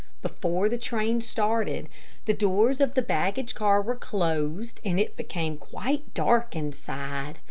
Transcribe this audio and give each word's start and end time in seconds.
Before 0.23 0.67
the 0.67 0.79
train 0.79 1.21
started, 1.21 1.87
the 2.25 2.33
doors 2.33 2.81
of 2.81 2.95
the 2.95 3.03
baggage 3.03 3.53
car 3.53 3.83
were 3.83 3.95
closed, 3.95 4.81
and 4.83 4.99
it 4.99 5.15
became 5.15 5.57
quite 5.59 6.11
dark 6.15 6.55
inside. 6.55 7.37